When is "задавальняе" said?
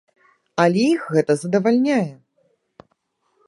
1.41-2.09